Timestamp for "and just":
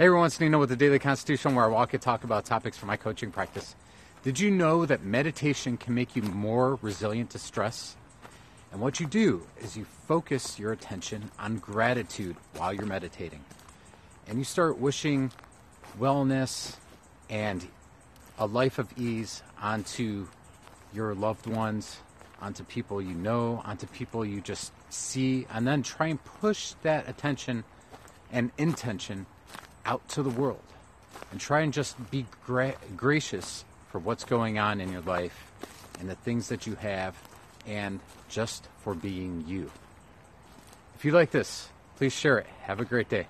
31.60-32.10, 37.66-38.66